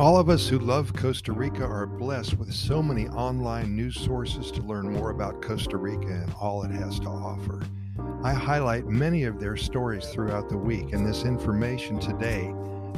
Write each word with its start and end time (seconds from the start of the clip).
All 0.00 0.16
of 0.16 0.30
us 0.30 0.48
who 0.48 0.58
love 0.58 0.94
Costa 0.94 1.30
Rica 1.30 1.62
are 1.62 1.84
blessed 1.84 2.38
with 2.38 2.54
so 2.54 2.82
many 2.82 3.06
online 3.08 3.76
news 3.76 4.00
sources 4.00 4.50
to 4.52 4.62
learn 4.62 4.90
more 4.90 5.10
about 5.10 5.42
Costa 5.42 5.76
Rica 5.76 6.06
and 6.06 6.32
all 6.40 6.62
it 6.62 6.70
has 6.70 6.98
to 7.00 7.08
offer. 7.10 7.60
I 8.24 8.32
highlight 8.32 8.86
many 8.86 9.24
of 9.24 9.38
their 9.38 9.58
stories 9.58 10.06
throughout 10.06 10.48
the 10.48 10.56
week, 10.56 10.94
and 10.94 11.06
this 11.06 11.24
information 11.24 12.00
today 12.00 12.50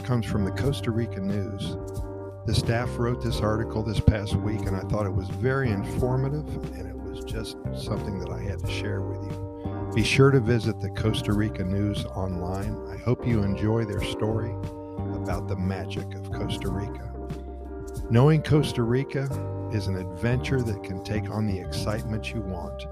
comes 0.04 0.26
from 0.26 0.44
the 0.44 0.52
Costa 0.52 0.92
Rica 0.92 1.18
News. 1.18 1.76
The 2.46 2.54
staff 2.54 2.88
wrote 2.96 3.20
this 3.20 3.40
article 3.40 3.82
this 3.82 3.98
past 3.98 4.36
week, 4.36 4.60
and 4.60 4.76
I 4.76 4.82
thought 4.82 5.04
it 5.04 5.12
was 5.12 5.28
very 5.28 5.72
informative, 5.72 6.46
and 6.78 6.88
it 6.88 6.96
was 6.96 7.24
just 7.24 7.56
something 7.74 8.20
that 8.20 8.30
I 8.30 8.42
had 8.42 8.60
to 8.60 8.70
share 8.70 9.00
with 9.00 9.20
you. 9.24 9.90
Be 9.92 10.04
sure 10.04 10.30
to 10.30 10.38
visit 10.38 10.80
the 10.80 10.90
Costa 10.90 11.32
Rica 11.32 11.64
News 11.64 12.04
online. 12.04 12.80
I 12.88 12.96
hope 12.98 13.26
you 13.26 13.42
enjoy 13.42 13.86
their 13.86 14.04
story 14.04 14.54
about 15.22 15.46
the 15.46 15.56
magic 15.56 16.14
of 16.14 16.32
Costa 16.32 16.68
Rica. 16.68 17.12
Knowing 18.10 18.42
Costa 18.42 18.82
Rica 18.82 19.28
is 19.72 19.86
an 19.86 19.96
adventure 19.96 20.60
that 20.60 20.82
can 20.82 21.04
take 21.04 21.30
on 21.30 21.46
the 21.46 21.60
excitement 21.60 22.32
you 22.32 22.40
want. 22.40 22.86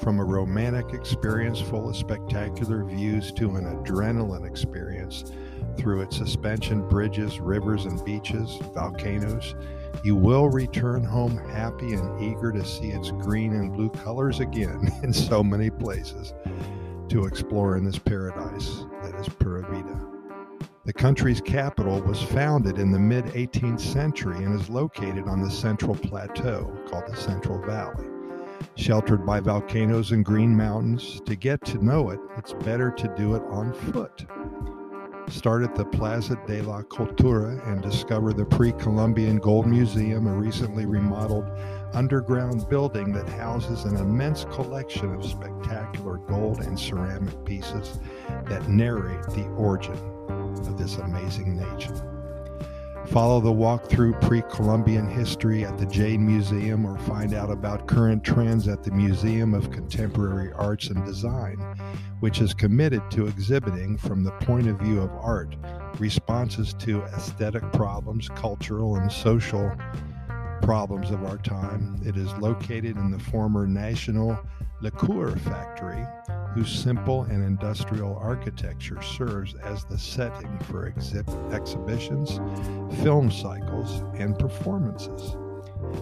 From 0.00 0.18
a 0.18 0.24
romantic 0.24 0.92
experience 0.92 1.60
full 1.60 1.88
of 1.88 1.96
spectacular 1.96 2.84
views 2.84 3.30
to 3.32 3.54
an 3.54 3.64
adrenaline 3.64 4.44
experience 4.44 5.32
through 5.78 6.02
its 6.02 6.16
suspension 6.16 6.88
bridges, 6.88 7.38
rivers, 7.38 7.84
and 7.84 8.04
beaches, 8.04 8.58
volcanoes, 8.74 9.54
you 10.02 10.16
will 10.16 10.48
return 10.48 11.04
home 11.04 11.38
happy 11.50 11.94
and 11.94 12.20
eager 12.20 12.50
to 12.50 12.64
see 12.64 12.88
its 12.88 13.12
green 13.12 13.52
and 13.52 13.72
blue 13.72 13.90
colors 13.90 14.40
again 14.40 14.90
in 15.04 15.12
so 15.12 15.42
many 15.42 15.70
places 15.70 16.34
to 17.08 17.24
explore 17.26 17.76
in 17.76 17.84
this 17.84 17.98
paradise 17.98 18.84
that 19.02 19.14
is 19.20 19.28
Pura 19.28 19.62
Vida. 19.70 20.05
The 20.86 20.92
country's 20.92 21.40
capital 21.40 22.00
was 22.00 22.22
founded 22.22 22.78
in 22.78 22.92
the 22.92 22.98
mid 23.00 23.24
18th 23.24 23.80
century 23.80 24.44
and 24.44 24.54
is 24.54 24.70
located 24.70 25.26
on 25.26 25.42
the 25.42 25.50
Central 25.50 25.96
Plateau, 25.96 26.72
called 26.86 27.08
the 27.08 27.16
Central 27.16 27.60
Valley. 27.66 28.06
Sheltered 28.76 29.26
by 29.26 29.40
volcanoes 29.40 30.12
and 30.12 30.24
green 30.24 30.56
mountains, 30.56 31.20
to 31.26 31.34
get 31.34 31.64
to 31.64 31.84
know 31.84 32.10
it, 32.10 32.20
it's 32.38 32.52
better 32.52 32.92
to 32.92 33.12
do 33.16 33.34
it 33.34 33.42
on 33.50 33.72
foot. 33.72 34.26
Start 35.28 35.64
at 35.64 35.74
the 35.74 35.84
Plaza 35.84 36.40
de 36.46 36.62
la 36.62 36.82
Cultura 36.82 37.66
and 37.66 37.82
discover 37.82 38.32
the 38.32 38.44
pre 38.44 38.70
Columbian 38.70 39.38
Gold 39.38 39.66
Museum, 39.66 40.28
a 40.28 40.32
recently 40.32 40.86
remodeled 40.86 41.50
underground 41.94 42.68
building 42.68 43.12
that 43.12 43.28
houses 43.30 43.86
an 43.86 43.96
immense 43.96 44.44
collection 44.44 45.12
of 45.16 45.24
spectacular 45.24 46.18
gold 46.18 46.60
and 46.60 46.78
ceramic 46.78 47.44
pieces 47.44 47.98
that 48.44 48.68
narrate 48.68 49.24
the 49.30 49.48
origin 49.56 49.98
of 50.60 50.78
this 50.78 50.96
amazing 50.96 51.56
nation. 51.56 52.00
Follow 53.08 53.40
the 53.40 53.52
walk 53.52 53.88
through 53.88 54.14
pre 54.14 54.42
Columbian 54.50 55.08
history 55.08 55.64
at 55.64 55.78
the 55.78 55.86
Jade 55.86 56.18
Museum 56.18 56.84
or 56.84 56.98
find 56.98 57.34
out 57.34 57.50
about 57.50 57.86
current 57.86 58.24
trends 58.24 58.66
at 58.66 58.82
the 58.82 58.90
Museum 58.90 59.54
of 59.54 59.70
Contemporary 59.70 60.52
Arts 60.54 60.88
and 60.88 61.04
Design, 61.04 61.56
which 62.20 62.40
is 62.40 62.52
committed 62.52 63.02
to 63.12 63.26
exhibiting 63.26 63.96
from 63.96 64.24
the 64.24 64.32
point 64.32 64.66
of 64.66 64.78
view 64.80 65.00
of 65.00 65.10
art 65.20 65.54
responses 65.98 66.74
to 66.74 67.02
aesthetic 67.02 67.62
problems, 67.72 68.28
cultural 68.30 68.96
and 68.96 69.10
social 69.10 69.70
problems 70.62 71.10
of 71.10 71.24
our 71.24 71.38
time. 71.38 72.00
It 72.04 72.16
is 72.16 72.32
located 72.34 72.96
in 72.96 73.10
the 73.12 73.20
former 73.20 73.66
National 73.66 74.38
Liqueur 74.80 75.36
Factory 75.36 76.04
whose 76.56 76.72
simple 76.72 77.24
and 77.24 77.44
industrial 77.44 78.16
architecture 78.16 79.02
serves 79.02 79.54
as 79.56 79.84
the 79.84 79.98
setting 79.98 80.58
for 80.60 80.90
exhib- 80.90 81.52
exhibitions, 81.52 82.40
film 83.02 83.30
cycles, 83.30 84.02
and 84.14 84.38
performances. 84.38 85.36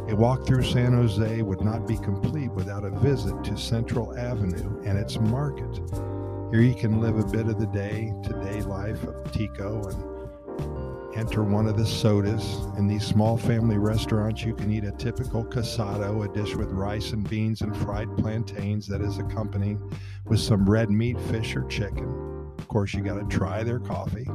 A 0.08 0.14
walk 0.14 0.46
through 0.46 0.62
San 0.62 0.92
Jose 0.92 1.42
would 1.42 1.60
not 1.60 1.88
be 1.88 1.96
complete 1.96 2.52
without 2.52 2.84
a 2.84 2.90
visit 2.90 3.42
to 3.42 3.56
Central 3.56 4.16
Avenue 4.16 4.80
and 4.84 4.96
its 4.96 5.18
market. 5.18 5.74
Here 6.52 6.62
you 6.62 6.76
can 6.76 7.00
live 7.00 7.18
a 7.18 7.26
bit 7.26 7.48
of 7.48 7.58
the 7.58 7.66
day 7.66 8.14
to 8.22 8.32
day 8.44 8.60
life 8.62 9.02
of 9.02 9.32
Tico 9.32 9.82
and 9.88 10.13
enter 11.14 11.42
one 11.42 11.66
of 11.66 11.76
the 11.76 11.86
sodas. 11.86 12.58
In 12.76 12.86
these 12.86 13.06
small 13.06 13.36
family 13.36 13.78
restaurants, 13.78 14.42
you 14.42 14.54
can 14.54 14.72
eat 14.72 14.84
a 14.84 14.92
typical 14.92 15.44
casado, 15.44 16.24
a 16.24 16.32
dish 16.32 16.54
with 16.54 16.70
rice 16.70 17.12
and 17.12 17.28
beans 17.28 17.60
and 17.60 17.76
fried 17.76 18.14
plantains 18.16 18.86
that 18.88 19.00
is 19.00 19.18
accompanied 19.18 19.78
with 20.26 20.40
some 20.40 20.68
red 20.68 20.90
meat, 20.90 21.20
fish, 21.22 21.54
or 21.56 21.64
chicken. 21.64 22.08
Of 22.58 22.68
course, 22.68 22.94
you 22.94 23.02
got 23.02 23.18
to 23.18 23.36
try 23.36 23.62
their 23.62 23.78
coffee. 23.80 24.26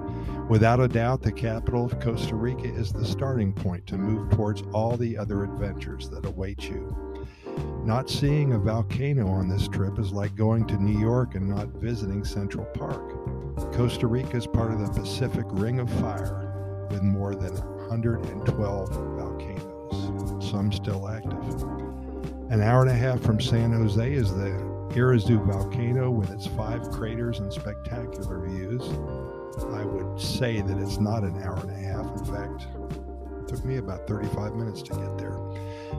Without 0.50 0.79
a 0.79 0.88
doubt, 0.88 1.22
the 1.22 1.31
capital 1.31 1.85
of 1.85 2.00
Costa 2.00 2.35
Rica 2.35 2.68
is 2.68 2.91
the 2.91 3.06
starting 3.06 3.53
point 3.53 3.85
to 3.88 3.97
move 3.97 4.29
towards 4.31 4.62
all 4.73 4.97
the 4.97 5.18
other 5.18 5.44
adventures 5.44 6.09
that 6.09 6.25
await 6.25 6.63
you. 6.69 7.25
Not 7.84 8.09
seeing 8.09 8.53
a 8.53 8.59
volcano 8.59 9.28
on 9.28 9.50
this 9.50 9.68
trip 9.68 10.00
is 10.00 10.12
like 10.12 10.35
going 10.35 10.68
to 10.68 10.81
New 10.81 11.00
York 11.00 11.35
and 11.35 11.50
not 11.50 11.69
visiting 11.69 12.23
Central 12.23 12.66
Park. 12.66 13.73
Costa 13.73 14.07
Rica 14.07 14.38
is 14.38 14.47
part 14.47 14.72
of 14.72 14.79
the 14.79 15.01
Pacific 15.01 15.45
Ring 15.50 15.79
of 15.79 15.89
Fire, 16.00 16.48
with 16.89 17.01
more 17.03 17.35
than 17.35 17.53
112 17.88 18.89
volcanoes, 18.89 20.50
some 20.50 20.72
still 20.72 21.07
active. 21.07 21.63
An 22.50 22.61
hour 22.61 22.81
and 22.81 22.91
a 22.91 22.95
half 22.95 23.22
from 23.22 23.39
San 23.39 23.72
Jose 23.72 24.11
is 24.11 24.33
the 24.33 24.50
Irazu 24.89 25.45
volcano 25.45 26.09
with 26.09 26.31
its 26.31 26.47
five 26.47 26.89
craters 26.89 27.39
and 27.39 27.53
spectacular 27.53 28.39
views. 28.47 28.81
I 29.72 29.83
would 29.83 30.19
say 30.19 30.61
that 30.61 30.77
it's 30.79 31.00
not 31.00 31.23
an 31.23 31.41
hour 31.44 31.59
and 31.59 31.69
a 31.69 31.75
half. 31.75 32.05
In 32.17 32.25
fact, 32.25 32.67
it 33.39 33.47
took 33.47 33.63
me 33.63 33.77
about 33.77 34.07
35 34.07 34.56
minutes 34.56 34.81
to 34.83 34.94
get 34.94 35.17
there. 35.17 35.38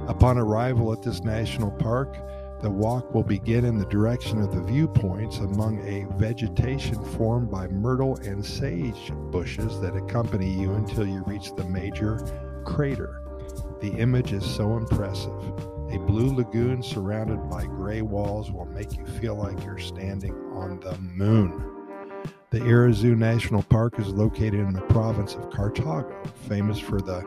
Upon 0.08 0.38
arrival 0.38 0.92
at 0.92 1.02
this 1.02 1.22
national 1.22 1.70
park, 1.70 2.16
the 2.62 2.70
walk 2.70 3.14
will 3.14 3.22
begin 3.22 3.64
in 3.64 3.78
the 3.78 3.86
direction 3.86 4.42
of 4.42 4.54
the 4.54 4.62
viewpoints 4.62 5.38
among 5.38 5.80
a 5.80 6.06
vegetation 6.18 7.02
formed 7.16 7.50
by 7.50 7.66
myrtle 7.68 8.16
and 8.16 8.44
sage 8.44 9.12
bushes 9.30 9.80
that 9.80 9.96
accompany 9.96 10.52
you 10.52 10.74
until 10.74 11.06
you 11.06 11.22
reach 11.26 11.54
the 11.56 11.64
major 11.64 12.18
crater. 12.66 13.22
The 13.80 13.92
image 13.92 14.34
is 14.34 14.44
so 14.44 14.76
impressive. 14.76 15.42
A 15.90 15.98
blue 16.06 16.34
lagoon 16.34 16.82
surrounded 16.82 17.48
by 17.48 17.64
gray 17.64 18.02
walls 18.02 18.52
will 18.52 18.66
make 18.66 18.94
you 18.94 19.06
feel 19.06 19.36
like 19.36 19.64
you're 19.64 19.78
standing 19.78 20.34
on 20.52 20.80
the 20.80 20.98
moon. 20.98 21.64
The 22.50 22.60
Irazu 22.60 23.16
National 23.16 23.62
Park 23.62 23.98
is 23.98 24.08
located 24.08 24.60
in 24.60 24.74
the 24.74 24.82
province 24.82 25.34
of 25.34 25.48
Cartago, 25.48 26.26
famous 26.46 26.78
for 26.78 27.00
the 27.00 27.24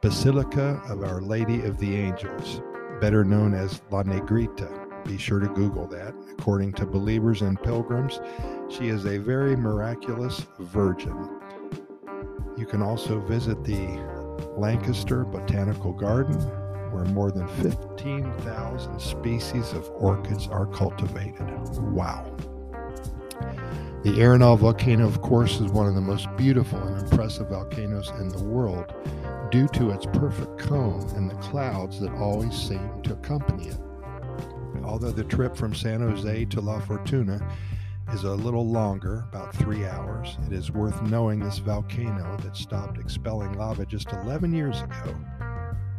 Basilica 0.00 0.82
of 0.88 1.04
Our 1.04 1.20
Lady 1.20 1.62
of 1.62 1.78
the 1.78 1.94
Angels 1.94 2.60
better 3.00 3.24
known 3.24 3.54
as 3.54 3.80
La 3.90 4.02
Negrita. 4.02 4.80
Be 5.04 5.18
sure 5.18 5.40
to 5.40 5.48
Google 5.48 5.86
that. 5.88 6.14
According 6.38 6.72
to 6.74 6.86
believers 6.86 7.42
and 7.42 7.62
pilgrims, 7.62 8.20
she 8.70 8.88
is 8.88 9.04
a 9.04 9.18
very 9.18 9.56
miraculous 9.56 10.46
virgin. 10.58 11.40
You 12.56 12.66
can 12.66 12.82
also 12.82 13.20
visit 13.20 13.62
the 13.64 13.86
Lankester 14.56 15.24
Botanical 15.24 15.92
Garden, 15.92 16.36
where 16.92 17.04
more 17.06 17.30
than 17.30 17.48
15,000 17.62 19.00
species 19.00 19.72
of 19.72 19.90
orchids 19.90 20.46
are 20.46 20.66
cultivated. 20.66 21.50
Wow. 21.78 22.34
The 24.04 24.20
Arenal 24.20 24.58
volcano, 24.58 25.06
of 25.06 25.22
course, 25.22 25.60
is 25.62 25.72
one 25.72 25.86
of 25.86 25.94
the 25.94 26.00
most 26.02 26.28
beautiful 26.36 26.78
and 26.78 27.00
impressive 27.00 27.48
volcanoes 27.48 28.10
in 28.20 28.28
the 28.28 28.44
world 28.44 28.92
due 29.50 29.66
to 29.68 29.92
its 29.92 30.04
perfect 30.04 30.58
cone 30.58 31.08
and 31.16 31.30
the 31.30 31.34
clouds 31.36 32.00
that 32.00 32.12
always 32.12 32.54
seem 32.54 33.00
to 33.04 33.14
accompany 33.14 33.68
it. 33.68 33.78
Although 34.84 35.12
the 35.12 35.24
trip 35.24 35.56
from 35.56 35.74
San 35.74 36.02
Jose 36.02 36.44
to 36.44 36.60
La 36.60 36.80
Fortuna 36.80 37.40
is 38.12 38.24
a 38.24 38.34
little 38.34 38.68
longer, 38.68 39.24
about 39.32 39.56
three 39.56 39.86
hours, 39.86 40.36
it 40.46 40.52
is 40.52 40.70
worth 40.70 41.00
knowing 41.04 41.40
this 41.40 41.56
volcano 41.56 42.36
that 42.42 42.58
stopped 42.58 42.98
expelling 42.98 43.56
lava 43.56 43.86
just 43.86 44.12
11 44.12 44.52
years 44.52 44.82
ago, 44.82 45.16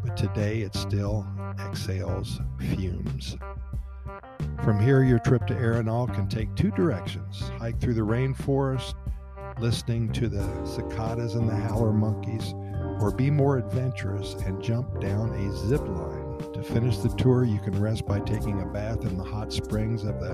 but 0.04 0.16
today 0.16 0.62
it 0.62 0.76
still 0.76 1.26
exhales 1.60 2.40
fumes. 2.60 3.36
From 4.66 4.80
here, 4.80 5.04
your 5.04 5.20
trip 5.20 5.46
to 5.46 5.54
Arenal 5.54 6.12
can 6.12 6.28
take 6.28 6.56
two 6.56 6.72
directions 6.72 7.40
hike 7.60 7.80
through 7.80 7.94
the 7.94 8.02
rainforest, 8.02 8.96
listening 9.60 10.12
to 10.14 10.28
the 10.28 10.66
cicadas 10.66 11.36
and 11.36 11.48
the 11.48 11.56
howler 11.56 11.94
monkeys 11.94 12.56
or 13.00 13.12
be 13.12 13.30
more 13.30 13.60
adventurous 13.60 14.34
and 14.34 14.64
jump 14.64 15.00
down 15.00 15.30
a 15.30 15.56
zip 15.68 15.88
line. 15.88 16.40
To 16.54 16.64
finish 16.64 16.98
the 16.98 17.10
tour, 17.10 17.44
you 17.44 17.60
can 17.60 17.80
rest 17.80 18.08
by 18.08 18.22
taking 18.22 18.60
a 18.60 18.66
bath 18.66 19.06
in 19.06 19.20
the 19.20 19.24
hot 19.24 19.54
springs 19.54 20.04
of 20.04 20.20
the 20.20 20.34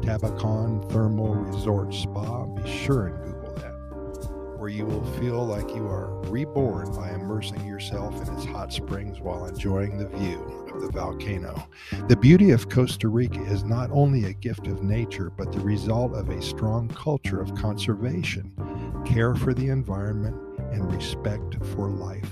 Tabacon 0.00 0.88
Thermal 0.92 1.34
Resort 1.34 1.92
Spa. 1.92 2.46
Be 2.46 2.70
sure 2.70 3.08
and 3.08 3.24
Google 3.24 3.41
where 4.62 4.70
you 4.70 4.86
will 4.86 5.04
feel 5.18 5.44
like 5.44 5.74
you 5.74 5.84
are 5.88 6.20
reborn 6.28 6.88
by 6.94 7.10
immersing 7.10 7.66
yourself 7.66 8.14
in 8.22 8.32
its 8.32 8.44
hot 8.44 8.72
springs 8.72 9.20
while 9.20 9.46
enjoying 9.46 9.98
the 9.98 10.06
view 10.06 10.38
of 10.72 10.80
the 10.80 10.88
volcano. 10.88 11.68
The 12.06 12.14
beauty 12.14 12.52
of 12.52 12.68
Costa 12.68 13.08
Rica 13.08 13.42
is 13.42 13.64
not 13.64 13.90
only 13.90 14.26
a 14.26 14.32
gift 14.32 14.68
of 14.68 14.84
nature, 14.84 15.30
but 15.30 15.50
the 15.50 15.58
result 15.58 16.14
of 16.14 16.28
a 16.28 16.40
strong 16.40 16.86
culture 16.90 17.40
of 17.40 17.52
conservation, 17.56 18.52
care 19.04 19.34
for 19.34 19.52
the 19.52 19.66
environment, 19.66 20.36
and 20.70 20.94
respect 20.94 21.56
for 21.74 21.90
life. 21.90 22.30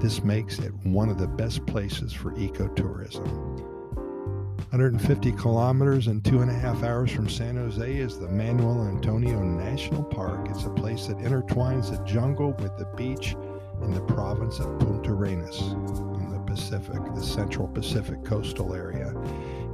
This 0.00 0.22
makes 0.22 0.58
it 0.58 0.74
one 0.84 1.08
of 1.08 1.16
the 1.16 1.28
best 1.28 1.64
places 1.64 2.12
for 2.12 2.32
ecotourism. 2.32 3.73
150 4.74 5.30
kilometers 5.34 6.08
and 6.08 6.24
two 6.24 6.40
and 6.40 6.50
a 6.50 6.54
half 6.54 6.82
hours 6.82 7.08
from 7.12 7.28
San 7.28 7.54
Jose 7.54 7.94
is 7.94 8.18
the 8.18 8.26
Manuel 8.26 8.88
Antonio 8.88 9.40
National 9.40 10.02
Park. 10.02 10.48
It's 10.50 10.64
a 10.64 10.70
place 10.70 11.06
that 11.06 11.18
intertwines 11.18 11.96
the 11.96 12.04
jungle 12.04 12.54
with 12.58 12.76
the 12.76 12.86
beach 12.96 13.36
in 13.82 13.94
the 13.94 14.00
province 14.00 14.58
of 14.58 14.66
Puntarenas 14.80 15.60
in 16.16 16.28
the 16.28 16.40
Pacific, 16.40 17.00
the 17.14 17.22
Central 17.22 17.68
Pacific 17.68 18.24
coastal 18.24 18.74
area. 18.74 19.14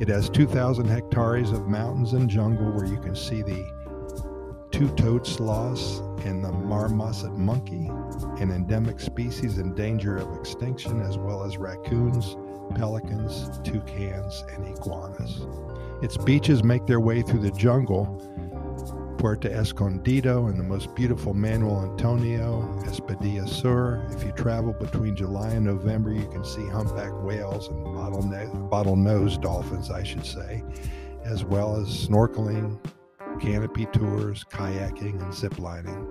It 0.00 0.08
has 0.08 0.28
2,000 0.28 0.86
hectares 0.86 1.50
of 1.50 1.66
mountains 1.66 2.12
and 2.12 2.28
jungle 2.28 2.70
where 2.70 2.84
you 2.84 3.00
can 3.00 3.16
see 3.16 3.40
the 3.40 3.79
two-toed 4.80 5.26
sloths 5.26 5.98
and 6.24 6.42
the 6.42 6.50
marmoset 6.50 7.32
monkey, 7.32 7.90
an 8.40 8.50
endemic 8.50 8.98
species 8.98 9.58
in 9.58 9.74
danger 9.74 10.16
of 10.16 10.34
extinction, 10.38 11.02
as 11.02 11.18
well 11.18 11.44
as 11.44 11.58
raccoons, 11.58 12.34
pelicans, 12.74 13.60
toucans, 13.62 14.42
and 14.54 14.66
iguanas. 14.66 15.42
Its 16.00 16.16
beaches 16.16 16.64
make 16.64 16.86
their 16.86 16.98
way 16.98 17.20
through 17.20 17.40
the 17.40 17.50
jungle, 17.50 18.06
Puerto 19.18 19.50
Escondido, 19.50 20.46
and 20.46 20.58
the 20.58 20.64
most 20.64 20.94
beautiful 20.94 21.34
Manuel 21.34 21.82
Antonio, 21.82 22.62
Espadilla 22.84 23.46
Sur. 23.46 24.02
If 24.12 24.24
you 24.24 24.32
travel 24.32 24.72
between 24.72 25.14
July 25.14 25.50
and 25.50 25.66
November, 25.66 26.10
you 26.10 26.26
can 26.28 26.42
see 26.42 26.66
humpback 26.68 27.12
whales 27.22 27.68
and 27.68 27.84
bottlenose 27.84 29.38
dolphins, 29.42 29.90
I 29.90 30.02
should 30.02 30.24
say, 30.24 30.64
as 31.22 31.44
well 31.44 31.76
as 31.76 31.88
snorkeling, 31.88 32.78
canopy 33.40 33.86
tours, 33.86 34.44
kayaking, 34.44 35.20
and 35.20 35.32
ziplining. 35.32 36.06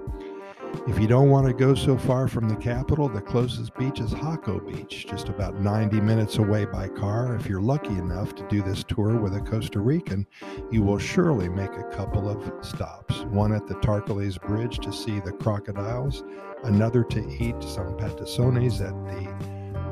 If 0.87 0.99
you 0.99 1.07
don't 1.07 1.29
want 1.29 1.47
to 1.47 1.53
go 1.53 1.73
so 1.73 1.97
far 1.97 2.27
from 2.27 2.47
the 2.47 2.55
capital, 2.55 3.09
the 3.09 3.21
closest 3.21 3.75
beach 3.75 3.99
is 3.99 4.13
Jaco 4.13 4.65
Beach, 4.65 5.07
just 5.07 5.29
about 5.29 5.55
90 5.55 5.99
minutes 6.01 6.37
away 6.37 6.65
by 6.65 6.87
car. 6.87 7.35
If 7.35 7.47
you're 7.47 7.61
lucky 7.61 7.89
enough 7.89 8.35
to 8.35 8.47
do 8.49 8.61
this 8.61 8.83
tour 8.83 9.15
with 9.17 9.35
a 9.35 9.41
Costa 9.41 9.79
Rican, 9.79 10.27
you 10.71 10.83
will 10.83 10.99
surely 10.99 11.49
make 11.49 11.71
a 11.71 11.89
couple 11.95 12.29
of 12.29 12.65
stops. 12.65 13.21
One 13.25 13.53
at 13.53 13.67
the 13.67 13.75
Tarcoles 13.75 14.39
Bridge 14.41 14.79
to 14.79 14.93
see 14.93 15.19
the 15.19 15.31
crocodiles, 15.31 16.23
another 16.63 17.03
to 17.03 17.19
eat 17.19 17.61
some 17.63 17.97
patasones 17.97 18.81
at 18.81 18.93
the 19.05 19.29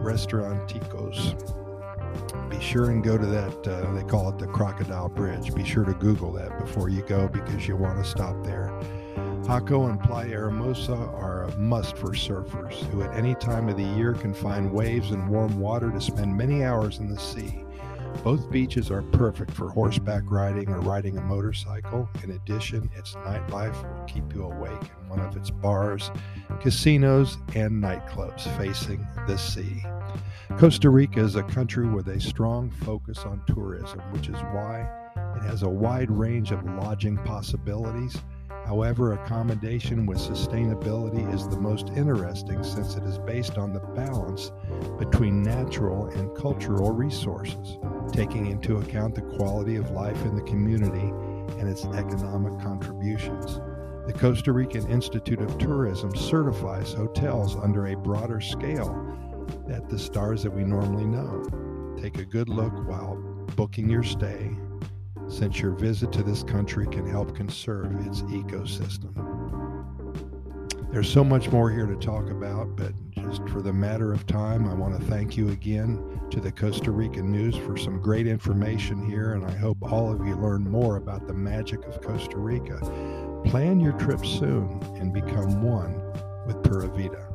Restauranticos. 0.03 1.66
Be 2.57 2.63
sure 2.63 2.89
and 2.89 3.04
go 3.04 3.19
to 3.19 3.25
that, 3.27 3.68
uh, 3.68 3.94
they 3.94 4.01
call 4.01 4.30
it 4.30 4.39
the 4.39 4.48
Crocodile 4.48 5.09
Bridge. 5.09 5.54
Be 5.54 5.63
sure 5.63 5.86
to 5.86 5.94
Google 5.94 6.31
that 6.31 6.57
before 6.57 6.89
you 6.89 7.04
go 7.04 7.27
because 7.27 7.68
you'll 7.68 7.77
want 7.77 8.04
to 8.04 8.09
stop 8.09 8.44
there. 8.44 8.71
Jaco 9.44 9.88
and 9.88 10.01
Playa 10.01 10.39
Hermosa 10.39 10.95
are 10.95 11.44
a 11.44 11.57
must 11.57 11.95
for 11.95 12.09
surfers 12.09 12.74
who 12.89 13.04
at 13.04 13.15
any 13.15 13.36
time 13.36 13.69
of 13.69 13.77
the 13.77 13.83
year 13.83 14.13
can 14.13 14.33
find 14.33 14.74
waves 14.74 15.12
and 15.12 15.30
warm 15.30 15.59
water 15.59 15.92
to 15.92 16.01
spend 16.01 16.36
many 16.36 16.63
hours 16.63 16.98
in 16.98 17.07
the 17.07 17.19
sea. 17.19 17.63
Both 18.24 18.51
beaches 18.51 18.92
are 18.92 19.01
perfect 19.04 19.51
for 19.51 19.69
horseback 19.69 20.24
riding 20.30 20.69
or 20.69 20.80
riding 20.81 21.18
a 21.18 21.21
motorcycle. 21.21 22.09
In 22.24 22.31
addition, 22.31 22.89
its 22.95 23.13
nightlife 23.15 23.81
will 23.83 24.06
keep 24.06 24.33
you 24.33 24.44
awake 24.44 24.92
in 25.01 25.09
one 25.09 25.19
of 25.19 25.38
its 25.38 25.50
bars, 25.50 26.12
casinos, 26.59 27.38
and 27.56 27.81
nightclubs 27.81 28.44
facing 28.57 29.06
the 29.27 29.38
sea. 29.38 29.83
Costa 30.57 30.89
Rica 30.89 31.19
is 31.19 31.36
a 31.36 31.44
country 31.44 31.88
with 31.88 32.07
a 32.07 32.19
strong 32.19 32.69
focus 32.69 33.19
on 33.19 33.42
tourism, 33.48 34.00
which 34.12 34.27
is 34.27 34.39
why 34.51 34.89
it 35.36 35.44
has 35.44 35.63
a 35.63 35.69
wide 35.69 36.09
range 36.09 36.51
of 36.51 36.63
lodging 36.65 37.18
possibilities 37.18 38.18
However, 38.67 39.13
accommodation 39.13 40.05
with 40.05 40.17
sustainability 40.17 41.33
is 41.33 41.47
the 41.47 41.55
most 41.55 41.87
interesting 41.95 42.65
since 42.65 42.97
it 42.97 43.03
is 43.05 43.17
based 43.17 43.57
on 43.57 43.71
the 43.71 43.79
balance 43.79 44.51
between 44.99 45.41
natural 45.41 46.07
and 46.07 46.35
cultural 46.35 46.91
resources, 46.91 47.77
taking 48.11 48.47
into 48.47 48.79
account 48.79 49.15
the 49.15 49.21
quality 49.21 49.77
of 49.77 49.91
life 49.91 50.21
in 50.25 50.35
the 50.35 50.41
community 50.41 51.13
and 51.59 51.69
its 51.69 51.85
economic 51.85 52.59
contributions. 52.61 53.61
The 54.05 54.13
Costa 54.13 54.51
Rican 54.51 54.85
Institute 54.91 55.39
of 55.39 55.57
Tourism 55.57 56.13
certifies 56.13 56.91
hotels 56.91 57.55
under 57.55 57.87
a 57.87 57.95
broader 57.95 58.41
scale 58.41 59.17
at 59.71 59.87
the 59.87 59.97
stars 59.97 60.43
that 60.43 60.51
we 60.51 60.65
normally 60.65 61.05
know. 61.05 61.41
Take 62.01 62.17
a 62.17 62.25
good 62.25 62.49
look 62.49 62.73
while 62.85 63.15
booking 63.55 63.89
your 63.89 64.03
stay 64.03 64.57
since 65.27 65.59
your 65.59 65.71
visit 65.71 66.12
to 66.13 66.24
this 66.24 66.44
country 66.44 66.88
can 66.88 67.06
help 67.07 67.35
conserve 67.35 67.94
its 68.06 68.21
ecosystem. 68.24 69.13
There's 70.91 71.12
so 71.12 71.24
much 71.24 71.51
more 71.51 71.69
here 71.69 71.85
to 71.85 71.95
talk 71.97 72.29
about, 72.29 72.75
but 72.77 72.94
just 73.12 73.47
for 73.50 73.62
the 73.62 73.74
matter 73.74 74.13
of 74.13 74.25
time, 74.25 74.69
I 74.69 74.74
want 74.74 74.97
to 74.97 75.06
thank 75.07 75.35
you 75.35 75.50
again 75.50 76.21
to 76.31 76.39
the 76.39 76.51
Costa 76.51 76.91
Rican 76.91 77.29
News 77.29 77.57
for 77.57 77.75
some 77.75 78.01
great 78.01 78.25
information 78.25 79.06
here, 79.06 79.33
and 79.33 79.45
I 79.45 79.51
hope 79.51 79.77
all 79.81 80.12
of 80.12 80.25
you 80.25 80.35
learn 80.35 80.63
more 80.69 80.95
about 80.95 81.27
the 81.27 81.33
magic 81.33 81.83
of 81.85 82.01
Costa 82.01 82.38
Rica. 82.38 82.80
Plan 83.45 83.81
your 83.81 83.94
trip 83.94 84.25
soon 84.25 84.81
and 84.95 85.13
become 85.13 85.62
one 85.62 86.01
with 86.47 86.63
Pura 86.63 86.88
Vida. 86.88 87.27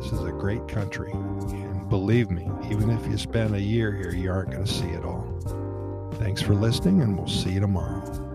This 0.00 0.12
is 0.12 0.22
a 0.22 0.32
great 0.32 0.68
country, 0.68 1.10
and 1.12 1.88
believe 1.88 2.30
me, 2.30 2.48
even 2.70 2.90
if 2.90 3.06
you 3.06 3.16
spend 3.16 3.54
a 3.54 3.60
year 3.60 3.92
here, 3.92 4.14
you 4.14 4.30
aren't 4.30 4.50
going 4.50 4.64
to 4.64 4.72
see 4.72 4.88
it 4.88 5.04
all. 5.04 5.63
Thanks 6.18 6.40
for 6.40 6.54
listening, 6.54 7.02
and 7.02 7.16
we'll 7.16 7.28
see 7.28 7.50
you 7.50 7.60
tomorrow. 7.60 8.33